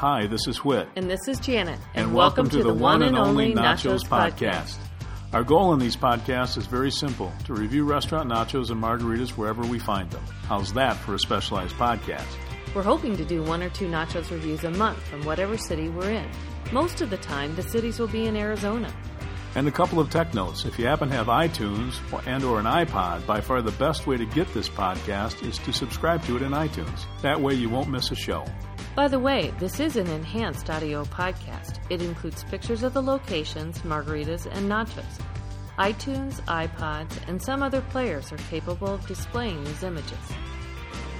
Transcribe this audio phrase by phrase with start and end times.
[0.00, 0.88] Hi, this is Whit.
[0.96, 1.78] And this is Janet.
[1.92, 4.78] And, welcome, to, the, one and only Nachos, podcast.
[5.34, 9.60] Our goal in these podcasts is very simple to review restaurant nachos and margaritas wherever
[9.60, 10.24] we find them.
[10.44, 12.24] How's that for a specialized podcast?
[12.74, 16.12] We're hoping to do one or two nachos reviews a month from whatever city we're
[16.12, 16.30] in.
[16.72, 18.90] Most of the time, the cities will be in Arizona.
[19.54, 20.64] And a couple of tech notes.
[20.64, 24.16] If you happen to have iTunes and or an iPod, by far the best way
[24.16, 27.04] to get this podcast is to subscribe to it in iTunes.
[27.20, 28.46] That way you won't miss a show.
[28.96, 31.78] By the way, this is an enhanced audio podcast.
[31.90, 35.20] It includes pictures of the locations, margaritas, and nachos.
[35.78, 40.18] iTunes, iPods, and some other players are capable of displaying these images.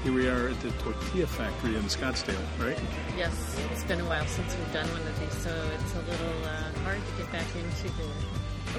[0.03, 2.79] Here we are at the Tortilla Factory in Scottsdale, right?
[3.17, 6.45] Yes, it's been a while since we've done one of these, so it's a little
[6.45, 8.05] uh, hard to get back into the.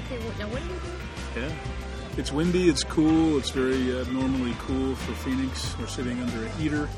[0.00, 1.40] Okay, well, now what do you do?
[1.40, 2.18] Yeah.
[2.18, 5.74] It's windy, it's cool, it's very abnormally cool for Phoenix.
[5.78, 6.88] We're sitting under a heater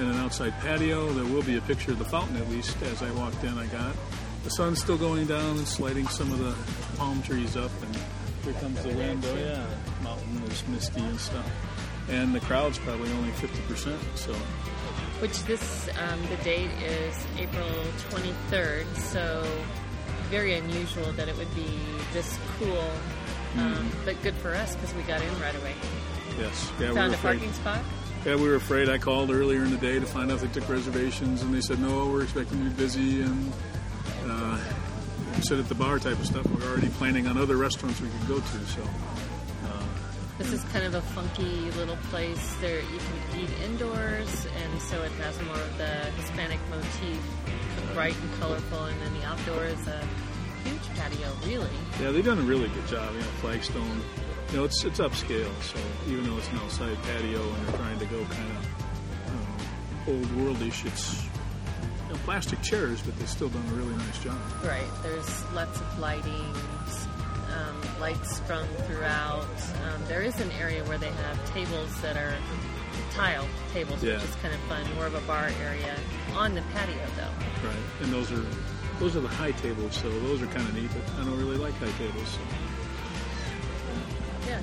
[0.00, 1.12] in an outside patio.
[1.12, 3.66] There will be a picture of the fountain, at least, as I walked in, I
[3.66, 3.94] got.
[4.44, 6.54] The sun's still going down, it's lighting some of the
[6.96, 7.96] palm trees up, and
[8.42, 9.24] here comes the wind.
[9.26, 9.64] Oh, yeah,
[10.02, 11.46] mountain is misty and stuff.
[12.08, 14.32] And the crowd's probably only 50%, so.
[15.20, 17.68] Which this, um, the date is April
[18.08, 19.46] 23rd, so
[20.30, 21.68] very unusual that it would be
[22.14, 22.90] this cool,
[23.58, 23.90] um, Mm.
[24.06, 25.74] but good for us because we got in right away.
[26.38, 26.70] Yes.
[26.80, 27.38] Yeah, we Found were a afraid.
[27.40, 27.80] parking spot.
[28.24, 28.88] Yeah, we were afraid.
[28.90, 31.62] I called earlier in the day to find out if they took reservations, and they
[31.62, 33.52] said no, we're expecting to be busy, and
[34.26, 34.58] uh,
[35.40, 36.46] sit at the bar type of stuff.
[36.46, 38.66] We're already planning on other restaurants we could go to.
[38.66, 38.82] So
[40.36, 42.56] This is kind of a funky little place.
[42.60, 45.88] There you can eat indoors, and so it has more of the
[46.20, 47.20] Hispanic motif,
[47.94, 48.84] bright and colorful.
[48.84, 50.06] And then the outdoor is a
[50.64, 51.70] huge patio, really.
[52.00, 53.12] yeah, they've done a really good job.
[53.14, 54.02] You know, Flagstone.
[54.50, 55.52] You know, it's it's upscale.
[55.62, 58.66] So even though it's an outside patio and they're trying to go kind of
[59.28, 59.56] um,
[60.08, 64.36] old worldish, it's you know, plastic chairs, but they've still done a really nice job.
[64.64, 64.82] Right.
[65.02, 66.52] There's lots of lighting,
[67.56, 69.44] um, lights strung throughout.
[69.86, 72.34] Um, there is an area where they have tables that are
[73.12, 74.14] tile tables, Yeah.
[74.14, 74.82] which is kind of fun.
[74.96, 75.94] More of a bar area
[76.34, 77.68] on the patio, though.
[77.68, 78.44] Right, and those are
[78.98, 80.90] those are the high tables, so those are kind of neat.
[80.92, 82.28] But I don't really like high tables.
[82.28, 82.40] So.
[84.46, 84.60] Yeah.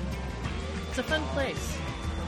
[0.88, 1.76] It's a fun place.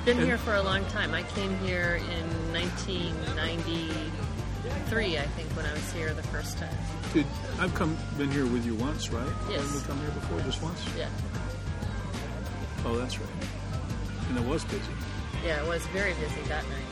[0.05, 1.15] Been And- here for a long time.
[1.15, 6.75] I came here in 1993, I think, when I was here the first time.
[7.13, 7.27] Did
[7.59, 9.27] I've come been here with you once, right?
[9.51, 9.61] Yes.
[9.61, 10.81] Haven't we come here before just once?
[10.97, 11.09] Yeah.
[12.87, 13.29] Oh, that's right.
[14.29, 14.81] And it was busy.
[15.45, 16.87] Yeah, it was very busy that night.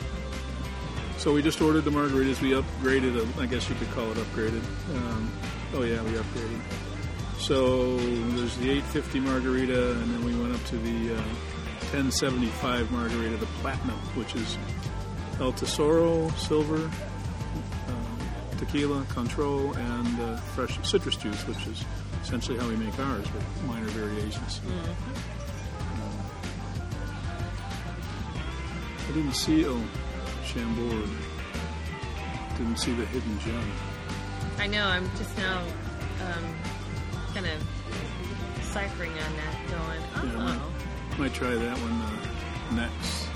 [1.18, 2.40] So we just ordered the margaritas.
[2.40, 3.16] We upgraded.
[3.40, 4.62] I guess you could call it upgraded.
[4.94, 5.30] Um,
[5.74, 6.60] oh yeah, we upgraded.
[7.38, 11.22] So there's the 850 margarita, and then we went up to the uh,
[11.92, 14.58] 1075 margarita, the platinum, which is
[15.40, 16.90] El Tesoro, silver,
[17.88, 21.84] uh, tequila, Cointreau, and uh, fresh citrus juice, which is
[22.22, 24.60] essentially how we make ours, with minor variations.
[29.08, 29.82] I didn't see oh,
[30.44, 31.08] Chambord.
[32.58, 33.72] Didn't see the hidden gem.
[34.58, 35.62] I know, I'm just now
[36.20, 36.54] um,
[37.40, 40.72] kind of ciphering on that, going, Yeah, oh.
[41.10, 43.28] might, might try that one uh, next.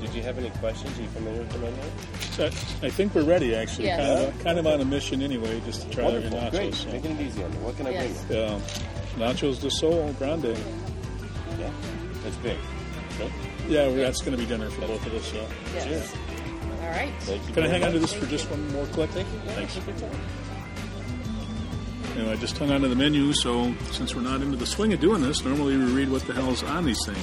[0.00, 0.98] Did you have any questions?
[0.98, 1.82] Are you familiar with the menu?
[2.32, 3.84] So I think we're ready, actually.
[3.86, 4.00] Yes.
[4.00, 6.38] Kind, of, kind of on a mission anyway, just to try their Wonderful.
[6.40, 6.50] nachos.
[6.50, 6.74] Great.
[6.74, 6.90] so.
[6.90, 7.56] Making it easy on me.
[7.58, 8.24] What can I Yes.
[8.24, 8.46] bring you?
[8.46, 8.62] Um,
[9.16, 10.56] nachos de Sol Grande.
[11.58, 11.70] Yeah.
[12.24, 12.58] That's big.
[13.20, 13.32] Okay.
[13.68, 15.24] Yeah, well, that's going to be dinner for both of us.
[15.26, 15.46] So.
[15.74, 15.84] Yes.
[15.84, 16.12] Cheers.
[16.82, 17.12] All right.
[17.20, 17.54] Thank you.
[17.54, 18.10] Can I hang on to much.
[18.10, 19.10] this for just one more click?
[19.10, 19.40] Thank you.
[19.46, 20.45] Yeah, Thanks.
[22.18, 25.22] I just hung onto the menu, so since we're not into the swing of doing
[25.22, 27.18] this, normally we read what the hell's on these things.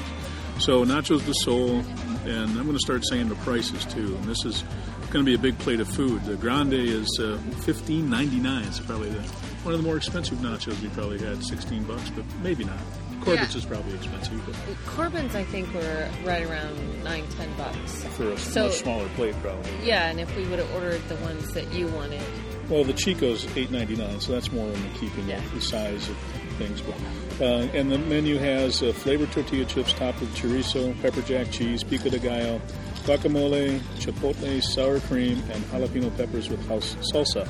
[0.60, 1.80] So nachos de sol,
[2.26, 4.16] and I'm going to start saying the prices too.
[4.16, 4.64] And this is
[5.10, 6.24] going to be a big plate of food.
[6.26, 8.68] The grande is uh, 15.99.
[8.68, 9.22] It's probably the,
[9.64, 12.78] one of the more expensive nachos we probably had, 16 bucks, but maybe not.
[13.22, 13.60] Corbett's Yeah.
[13.60, 14.56] is probably expensive, but
[14.86, 18.04] Corbin's, I think, were right around nine, ten bucks.
[18.18, 19.72] for a So- much smaller plate, probably.
[19.84, 22.22] Yeah, and if we would have ordered the ones that you wanted,
[22.70, 25.38] Well, the Chico's eight ninety nine, so that's more in the keeping Yeah.
[25.44, 26.18] of the size of
[26.58, 26.82] things.
[26.82, 26.96] But
[27.42, 31.84] uh, and the menu has uh, flavored tortilla chips topped with chorizo, pepper jack cheese,
[31.84, 32.62] pico de gallo,
[33.06, 37.48] guacamole, chipotle, sour cream, and jalapeno peppers with house salsa,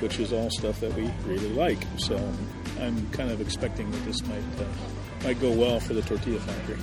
[0.00, 1.78] which is all stuff that we really like.
[1.98, 2.16] So
[2.80, 4.64] I'm kind of expecting that this might uh,
[5.24, 6.78] might go well for the tortilla factory.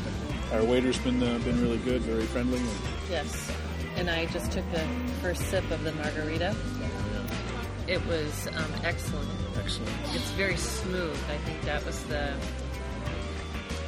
[0.53, 2.59] Our waiter's been uh, been really good, very friendly.
[2.59, 2.69] And,
[3.09, 3.51] yes.
[3.95, 4.85] And I just took the
[5.21, 6.55] first sip of the margarita.
[7.91, 9.29] It was um, excellent.
[9.59, 9.91] excellent.
[10.13, 11.17] It's very smooth.
[11.29, 12.33] I think that was the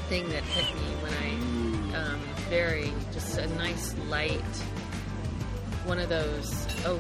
[0.10, 2.20] thing that hit me when I um,
[2.50, 4.44] very just a nice light
[5.86, 6.68] one of those.
[6.86, 7.00] Oh,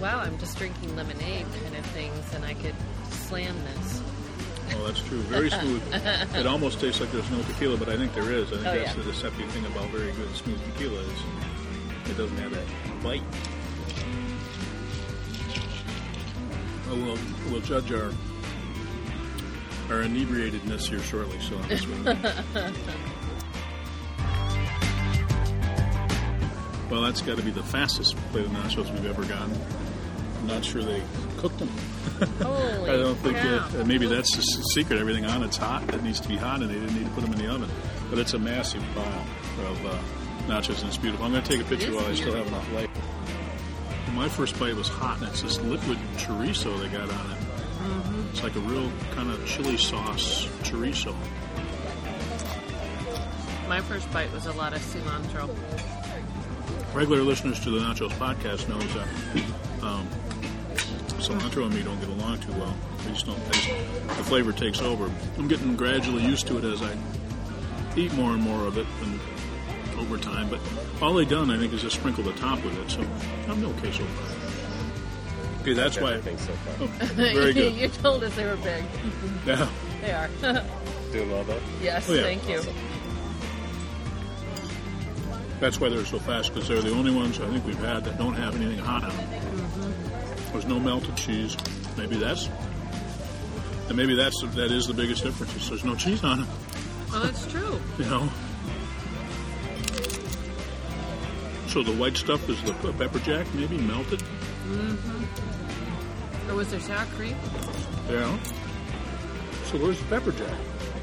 [0.00, 2.76] wow, I'm just drinking lemonade kind of things, and I could
[3.10, 4.00] slam this.
[4.76, 5.18] Oh, that's true.
[5.22, 5.82] Very smooth.
[5.92, 8.48] it almost tastes like there's no tequila, but I think there is.
[8.52, 9.02] I think Oh, that's yeah.
[9.02, 11.20] the deceptive thing about very good smooth tequila is
[12.10, 13.22] it doesn't have that bite.
[16.94, 17.18] Well, we'll,
[17.50, 18.12] we'll judge our
[19.90, 21.38] our inebriatedness here shortly.
[21.40, 22.04] So on this one.
[26.90, 29.58] well, that's got to be the fastest plate of nachos we've ever gotten.
[30.38, 31.02] I'm not sure they
[31.38, 31.68] cooked them.
[32.40, 33.66] Holy I don't think cow.
[33.68, 35.00] that, uh, maybe that's the secret.
[35.00, 35.92] Everything on it's hot.
[35.92, 37.68] It needs to be hot, and they didn't need to put them in the oven.
[38.08, 39.26] But it's a massive pile
[39.66, 39.98] of uh,
[40.46, 41.26] nachos, and it's beautiful.
[41.26, 42.90] I'm going to take a picture is while I still have enough light.
[44.14, 47.38] My first bite was hot, and it's this liquid chorizo they got on it.
[47.38, 48.28] Mm-hmm.
[48.30, 51.14] It's like a real kind of chili sauce chorizo.
[53.68, 55.50] My first bite was a lot of cilantro.
[56.94, 59.08] Regular listeners to the Nachos podcast knows that
[59.82, 60.06] um,
[61.18, 62.76] cilantro and me don't get along too well.
[63.04, 63.68] We just don't taste
[64.06, 65.10] the flavor takes over.
[65.38, 66.96] I'm getting gradually used to it as I
[67.96, 69.18] eat more and more of it and
[70.04, 70.48] over time.
[70.50, 70.60] But
[71.02, 72.90] all they done, I think, is just sprinkle the top with it.
[72.90, 73.00] So
[73.50, 75.60] I'm okay so far.
[75.62, 76.14] Okay, that's why.
[76.14, 76.74] I think so far.
[76.80, 77.74] Oh, very good.
[77.76, 78.84] you told us they were big.
[79.46, 79.68] Yeah.
[80.00, 80.28] They are.
[81.12, 81.60] Doing well though.
[81.82, 82.22] yes, Oh, yeah.
[82.22, 82.58] thank you.
[82.58, 82.74] Awesome.
[85.60, 88.18] That's why they're so fast because they're the only ones I think we've had that
[88.18, 89.94] don't have anything hot on them.
[90.52, 91.56] There's no melted cheese.
[91.96, 92.48] Maybe that's,
[93.88, 95.54] and maybe that's that is the biggest difference.
[95.56, 96.46] Is there's no cheese on it.
[97.12, 97.80] Oh, that's true.
[97.98, 98.28] You know.
[101.74, 104.20] So the white stuff is the pepper jack, maybe melted.
[104.20, 106.48] Mm-hmm.
[106.48, 107.34] Or was there sour cream?
[108.08, 108.38] Yeah.
[109.64, 110.56] So where's the pepper jack?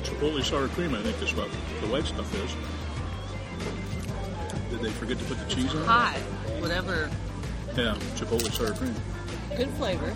[0.04, 1.50] Chipotle sour cream, I think, is what
[1.82, 2.56] the white stuff is.
[4.70, 5.84] Did they forget to put the cheese on?
[5.84, 6.16] Hot.
[6.62, 7.12] Whatever.
[7.76, 8.96] Yeah, Chipotle sour cream.
[9.58, 10.16] Good flavor.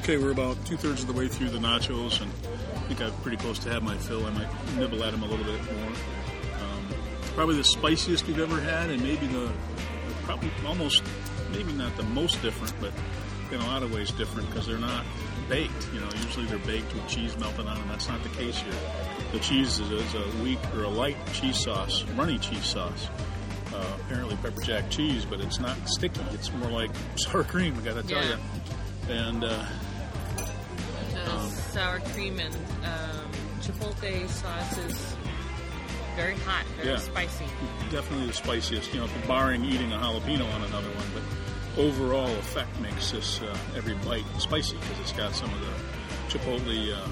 [0.00, 2.30] Okay, we're about two thirds of the way through the nachos, and
[2.74, 4.26] I think I'm pretty close to have my fill.
[4.26, 5.92] I might nibble at them a little bit more.
[7.34, 9.50] Um, probably the spiciest we've ever had, and maybe the
[10.24, 11.02] probably almost
[11.52, 12.92] maybe not the most different, but
[13.52, 15.04] in a lot of ways different because they're not
[15.48, 15.88] baked.
[15.92, 17.88] You know, usually they're baked with cheese melted on them.
[17.88, 18.72] That's not the case here.
[19.32, 23.08] The cheese is, is a weak or a light cheese sauce, runny cheese sauce.
[23.74, 26.20] Uh, apparently pepper jack cheese, but it's not sticky.
[26.32, 27.76] It's more like sour cream.
[27.76, 28.36] I got to tell Yeah.
[29.08, 29.12] you.
[29.14, 29.64] And uh,
[31.26, 33.30] Uh, sour cream and um,
[33.60, 35.16] chipotle sauce is
[36.24, 36.96] very hot, very Yeah.
[36.98, 37.44] spicy.
[37.90, 38.92] definitely the spiciest.
[38.94, 41.22] You know, barring eating a jalapeno on another one, but
[41.82, 46.92] overall effect makes this uh, every bite spicy because it's got some of the chipotle,
[46.94, 47.06] uh,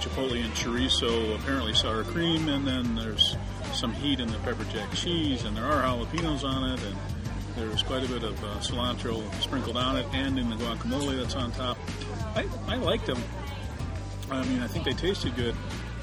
[0.00, 3.36] chipotle and chorizo, apparently sour cream, and then there's
[3.72, 6.96] some heat in the pepper jack cheese, and there are jalapenos on it, and
[7.56, 11.36] there's quite a bit of uh, cilantro sprinkled on it, and in the guacamole that's
[11.36, 11.78] on top.
[12.36, 13.22] I, I liked them.
[14.30, 15.56] I mean, I think they tasted good,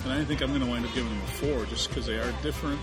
[0.09, 2.17] and I think I'm going to wind up giving them a four just because they
[2.17, 2.79] are different.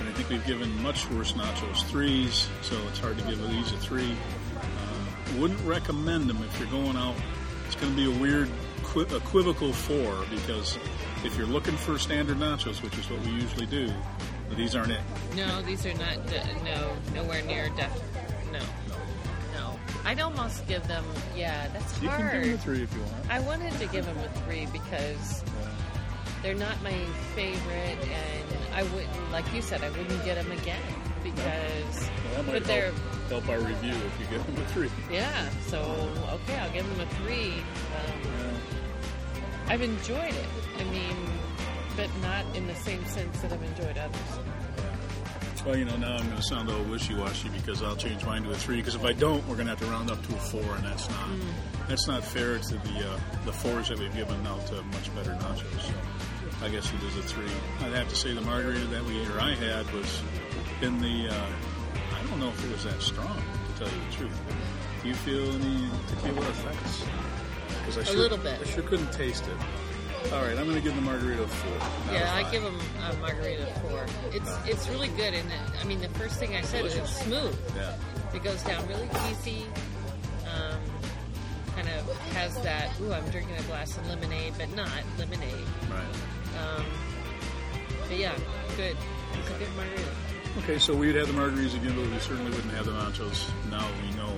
[0.00, 3.72] And I think we've given much worse nachos threes, so it's hard to give these
[3.72, 4.16] a three.
[4.56, 7.14] Uh, wouldn't recommend them if you're going out.
[7.66, 8.48] It's going to be a weird,
[8.80, 10.78] equi- equivocal four because
[11.24, 13.92] if you're looking for standard nachos, which is what we usually do,
[14.56, 15.00] these aren't it.
[15.36, 16.26] No, these are not.
[16.26, 17.90] De- no, nowhere near def.
[18.52, 18.60] No,
[19.54, 19.78] no.
[20.04, 21.04] I'd almost give them.
[21.36, 22.02] Yeah, that's hard.
[22.02, 23.30] You can give them a three if you want.
[23.30, 25.42] I wanted to give them a three because
[26.42, 26.98] they're not my
[27.34, 30.82] favorite, and I wouldn't, like you said, I wouldn't get them again
[31.22, 32.10] because.
[32.34, 32.90] Well, but they're
[33.28, 34.90] help, help our review if you give them a three.
[35.10, 35.48] yeah.
[35.66, 35.78] So
[36.32, 37.52] okay, I'll give them a three.
[37.96, 38.54] Um,
[39.68, 40.46] I've enjoyed it.
[40.78, 41.16] I mean,
[41.96, 44.38] but not in the same sense that I've enjoyed others.
[45.64, 48.50] Well, you know, now I'm going to sound all wishy-washy because I'll change mine to
[48.50, 48.78] a three.
[48.78, 50.84] Because if I don't, we're going to have to round up to a four, and
[50.84, 51.28] that's not
[51.88, 55.30] that's not fair to the uh, the fours that we've given out to much better
[55.32, 55.92] nachos.
[56.62, 57.50] I guess it is a three.
[57.80, 60.22] I'd have to say the margarita that we ate or I had was
[60.80, 61.28] in the.
[61.28, 61.46] Uh,
[62.14, 64.40] I don't know if it was that strong, to tell you the truth.
[65.02, 67.04] Do you feel any tequila effects?
[67.80, 68.60] Because I A sure, little bit.
[68.60, 70.32] I sure couldn't taste it.
[70.32, 72.14] All right, I'm going to give the margarita a four.
[72.14, 72.78] Yeah, I give them
[73.10, 74.06] a margarita four.
[74.30, 75.48] It's it's really good, and
[75.80, 77.58] I mean the first thing I said is it's smooth.
[77.76, 77.96] Yeah.
[78.32, 79.66] It goes down really easy.
[80.46, 80.80] Um,
[81.74, 82.88] kind of has that.
[83.00, 84.88] Ooh, I'm drinking a glass of lemonade, but not
[85.18, 85.66] lemonade.
[85.90, 86.04] Right.
[86.58, 86.84] Um,
[88.08, 88.34] but yeah,
[88.76, 88.96] good.
[89.38, 90.10] It's a good margarita.
[90.58, 93.48] Okay, so we'd have the margaritas again, but we certainly wouldn't have the nachos.
[93.70, 94.30] Now we know.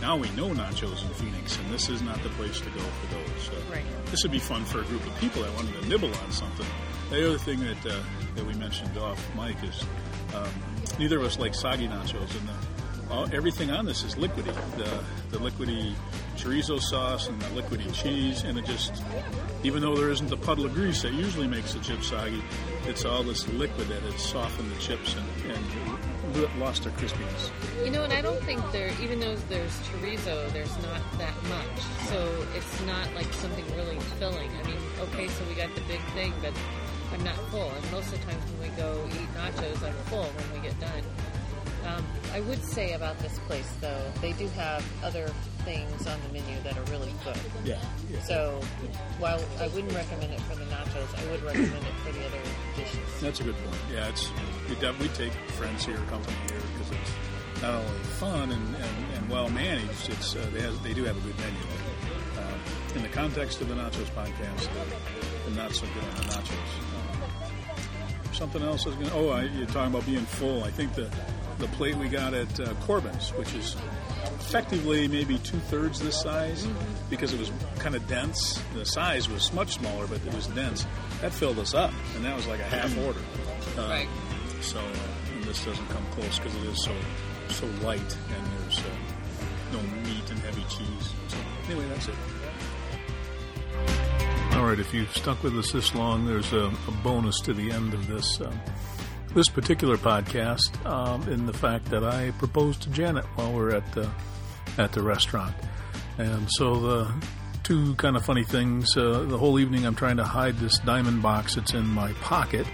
[0.00, 3.14] Now we know nachos in Phoenix, and this is not the place to go for
[3.14, 3.42] those.
[3.42, 3.84] So Right.
[4.06, 6.66] This would be fun for a group of people that wanted to nibble on something.
[7.10, 8.00] The other thing that uh,
[8.34, 9.84] that we mentioned off mic is
[10.34, 10.48] um,
[10.98, 14.54] neither of us like soggy nachos, and the, all, everything on this is liquidy.
[14.78, 15.04] The
[15.36, 15.94] the liquidy
[16.38, 19.02] chorizo sauce and the liquidy cheese, and it just
[19.64, 22.42] even though there isn't the puddle of grease that usually makes the chips soggy,
[22.86, 27.50] it's all this liquid that has softened the chips and, and lost their crispiness.
[27.84, 31.82] You know, and I don't think there, even though there's chorizo, there's not that much.
[32.08, 34.50] So it's not like something really filling.
[34.50, 36.52] I mean, okay, so we got the big thing, but
[37.12, 37.70] I'm not full.
[37.70, 40.78] And most of the times when we go eat nachos, I'm full when we get
[40.78, 41.02] done.
[41.86, 45.32] Um, I would say about this place, though, they do have other
[45.68, 47.36] things on the menu that are really good.
[47.62, 47.78] Yeah.
[48.10, 48.20] yeah.
[48.22, 48.58] So
[49.18, 52.40] while I wouldn't recommend it for the nachos, I would recommend it for the other
[52.74, 53.20] dishes.
[53.20, 53.82] That's a good point.
[53.92, 54.30] Yeah, it's
[54.98, 59.50] we take friends here, company here, because it's not only fun and, and, and well
[59.50, 60.08] managed.
[60.08, 61.60] It's uh, they they do have a good menu.
[62.38, 64.68] Uh, in the context of the Nachos podcast,
[65.44, 66.70] the, not so good on the nachos.
[66.96, 69.10] Uh, something else I was going.
[69.10, 69.16] to...
[69.16, 70.64] Oh, I, you're talking about being full.
[70.64, 71.10] I think the
[71.58, 73.76] the plate we got at uh, Corbin's, which is
[74.48, 77.10] effectively maybe two thirds this size mm-hmm.
[77.10, 78.58] because it was kind of dense.
[78.72, 80.86] The size was much smaller, but it was dense.
[81.20, 83.04] That filled us up, and that was like a half mm-hmm.
[83.04, 83.20] order.
[83.76, 84.08] Uh, right.
[84.62, 86.94] So uh, this doesn't come close because it is so
[87.50, 88.88] so light, and there's uh,
[89.72, 91.12] no meat and heavy cheese.
[91.28, 91.36] So
[91.68, 92.14] anyway, that's it.
[94.52, 97.70] All right, if you've stuck with us this long, there's a, a bonus to the
[97.70, 98.40] end of this.
[98.40, 98.58] Um,
[99.34, 103.74] this particular podcast um, in the fact that I proposed to Janet while we are
[103.74, 104.10] at the
[104.78, 105.54] at the restaurant,
[106.16, 107.14] and so the
[107.68, 108.96] two kind of funny things.
[108.96, 112.66] Uh, the whole evening, I'm trying to hide this diamond box that's in my pocket,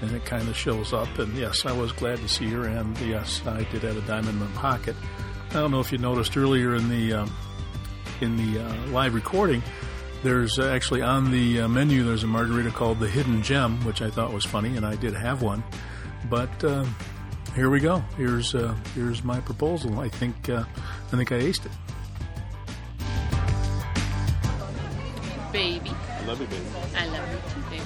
[0.00, 1.18] and it kind of shows up.
[1.18, 4.30] And yes, I was glad to see her, and yes, I did have a diamond
[4.30, 4.96] in my pocket.
[5.50, 7.32] I don't know if you noticed earlier in the um,
[8.22, 9.62] in the uh, live recording.
[10.22, 12.04] There's actually on the uh, menu.
[12.04, 15.14] There's a margarita called the Hidden Gem, which I thought was funny, and I did
[15.14, 15.62] have one.
[16.28, 16.86] But uh,
[17.54, 17.98] here we go.
[18.16, 20.00] Here's uh, here's my proposal.
[20.00, 20.64] I think uh,
[21.10, 21.72] I think I aced it.
[25.50, 25.90] Baby.
[25.90, 26.66] I love you, baby.
[26.94, 27.82] I love you too, baby.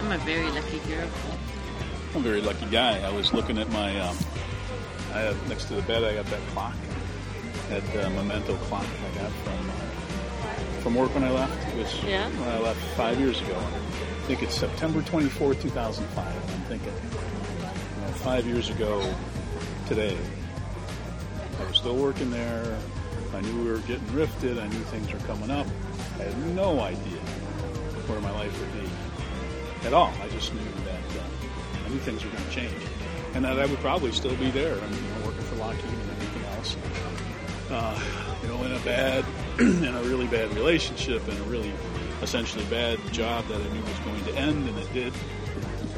[0.00, 1.08] I'm a very lucky girl.
[2.14, 3.00] I'm a very lucky guy.
[3.00, 3.98] I was looking at my.
[3.98, 4.16] Um,
[5.12, 6.04] I have next to the bed.
[6.04, 6.76] I got that clock,
[7.68, 9.90] that uh, memento clock I got from uh,
[10.82, 11.74] from work when I left.
[11.74, 12.28] It was yeah.
[12.30, 13.56] when I left five years ago.
[13.56, 16.26] I think it's September 24, 2005.
[16.26, 19.12] I'm thinking, you know, five years ago
[19.88, 20.16] today,
[21.60, 22.78] I was still working there.
[23.34, 24.58] I knew we were getting rifted.
[24.58, 25.66] I knew things were coming up.
[26.18, 27.20] I had no idea
[28.08, 30.12] where my life would be at all.
[30.22, 32.74] I just knew that uh, I knew things were going to change,
[33.34, 34.74] and that I would probably still be there.
[34.74, 36.76] I mean, you know, working for Lockheed and everything else.
[37.70, 38.00] Uh,
[38.42, 39.24] you know, in a bad,
[39.60, 41.72] in a really bad relationship, and a really
[42.22, 45.12] essentially bad job that I knew was going to end, and it did.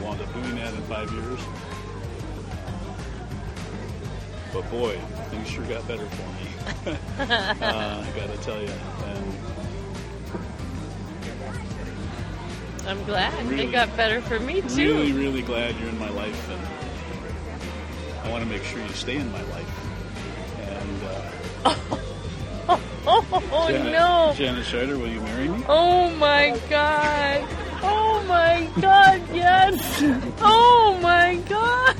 [0.02, 1.38] Wound up doing that in five years.
[4.52, 4.98] But boy,
[5.30, 6.96] things sure got better for me.
[7.18, 8.68] uh, I got to tell you.
[9.06, 9.34] And
[12.86, 14.66] I'm glad really, it got better for me too.
[14.66, 16.60] I'm really, really glad you're in my life, and
[18.26, 19.88] I want to make sure you stay in my life.
[20.60, 21.02] And.
[21.04, 21.98] Uh,
[23.04, 24.32] Oh Janet, no!
[24.36, 25.64] Janet Scheider, will you marry me?
[25.68, 27.44] Oh my god!
[27.82, 30.02] Oh my god, yes!
[30.40, 31.96] Oh my god!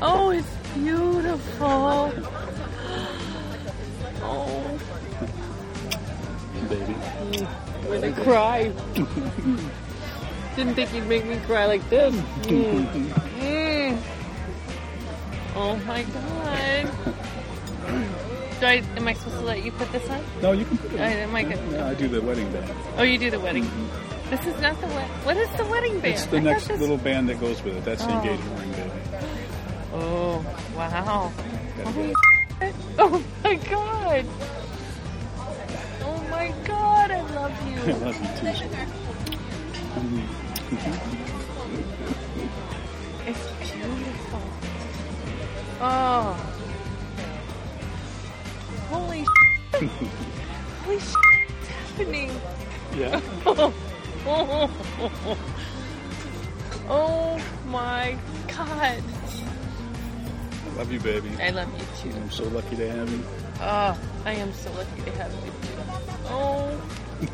[0.00, 2.12] Oh, it's beautiful!
[4.22, 4.78] Oh.
[6.68, 6.94] Baby.
[6.94, 8.72] I'm gonna cry.
[10.56, 12.14] Didn't think you'd make me cry like this.
[12.14, 12.86] Mm.
[13.38, 13.98] Mm.
[15.54, 16.88] Oh my god.
[18.58, 20.20] Do I, am I supposed to let you put this on?
[20.40, 21.58] No, you can put it I, am I good?
[21.72, 22.72] Yeah, I do the wedding band.
[22.96, 23.64] Oh, you do the wedding.
[23.64, 24.30] Mm-hmm.
[24.30, 25.10] This is not the wedding.
[25.24, 26.14] What is the wedding band?
[26.14, 26.80] It's the I next this...
[26.80, 27.84] little band that goes with it.
[27.84, 28.22] That's the Oh.
[28.22, 28.72] engagement ring.
[29.98, 30.44] Oh,
[30.76, 31.32] wow.
[31.78, 32.12] Gotta
[32.98, 34.26] Oh, oh my god.
[36.02, 37.76] Oh my god, I love you.
[37.80, 37.94] I you.
[37.94, 38.52] love you too.
[43.26, 44.42] It's beautiful.
[45.80, 46.36] Oh.
[48.90, 49.90] Holy shit.
[50.84, 51.16] Holy shit.
[51.48, 52.30] What's happening?
[52.94, 53.20] Yeah.
[56.88, 59.02] oh my god.
[60.76, 61.30] I love you, baby.
[61.40, 62.16] I love you too.
[62.18, 63.24] I'm so lucky to have you.
[63.60, 65.82] Oh, I am so lucky to have you too.
[66.26, 66.80] Oh.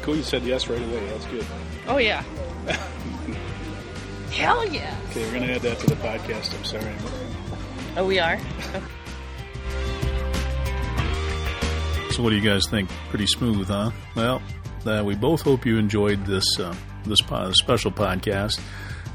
[0.00, 1.06] Cool, you said yes right away.
[1.10, 1.44] That's good.
[1.86, 2.22] Oh yeah.
[4.32, 4.96] Hell yeah.
[5.10, 6.56] Okay, we're gonna add that to the podcast.
[6.56, 6.94] I'm sorry.
[7.94, 8.38] Oh, we are.
[12.12, 12.90] So, what do you guys think?
[13.10, 13.92] Pretty smooth, huh?
[14.16, 14.42] Well,
[14.84, 16.74] uh, we both hope you enjoyed this uh,
[17.04, 18.60] this po- special podcast.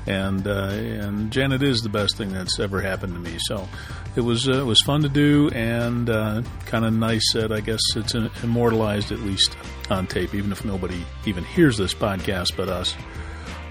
[0.05, 3.37] and uh, and Janet is the best thing that's ever happened to me.
[3.47, 3.67] So
[4.15, 7.61] it was uh, it was fun to do and uh, kind of nice that I
[7.61, 8.13] guess it's
[8.43, 9.55] immortalized at least
[9.89, 12.95] on tape, even if nobody even hears this podcast but us.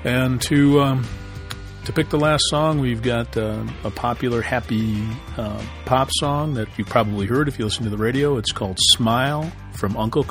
[0.05, 1.07] And to um,
[1.85, 5.05] to pick the last song, we've got uh, a popular happy
[5.37, 8.39] uh, pop song that you've probably heard if you listen to the radio.
[8.39, 10.25] It's called "Smile" from Uncle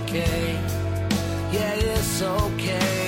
[0.00, 0.58] Kracker.
[1.52, 3.05] it's smile.